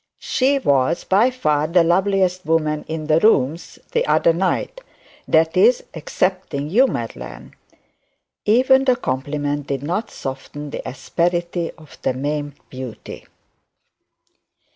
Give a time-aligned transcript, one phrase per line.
[0.17, 4.81] She was by far the loveliest woman in the rooms the other night;
[5.27, 7.53] that is, excepting you, Madeline.'
[8.43, 13.27] Even the compliment did not soften the asperity of the maimed beauty.